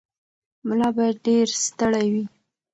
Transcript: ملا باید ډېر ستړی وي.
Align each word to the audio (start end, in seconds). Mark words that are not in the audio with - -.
ملا 0.67 0.89
باید 0.97 1.17
ډېر 1.27 1.47
ستړی 1.65 2.07
وي. 2.13 2.25